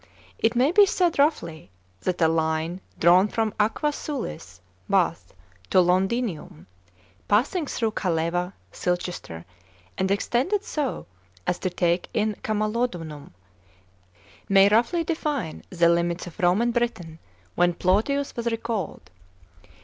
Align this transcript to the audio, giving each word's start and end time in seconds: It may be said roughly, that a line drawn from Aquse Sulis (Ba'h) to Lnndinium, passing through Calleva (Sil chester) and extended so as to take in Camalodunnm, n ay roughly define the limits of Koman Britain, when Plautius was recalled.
It 0.39 0.55
may 0.55 0.71
be 0.71 0.87
said 0.87 1.19
roughly, 1.19 1.69
that 2.01 2.19
a 2.23 2.27
line 2.27 2.81
drawn 2.99 3.27
from 3.27 3.53
Aquse 3.59 3.93
Sulis 3.93 4.59
(Ba'h) 4.89 5.27
to 5.69 5.77
Lnndinium, 5.77 6.65
passing 7.27 7.67
through 7.67 7.91
Calleva 7.91 8.53
(Sil 8.73 8.97
chester) 8.97 9.45
and 9.99 10.09
extended 10.09 10.63
so 10.63 11.05
as 11.45 11.59
to 11.59 11.69
take 11.69 12.09
in 12.15 12.33
Camalodunnm, 12.41 13.29
n 14.49 14.57
ay 14.57 14.69
roughly 14.69 15.03
define 15.03 15.61
the 15.69 15.87
limits 15.87 16.25
of 16.25 16.35
Koman 16.37 16.73
Britain, 16.73 17.19
when 17.53 17.75
Plautius 17.75 18.35
was 18.35 18.47
recalled. 18.47 19.11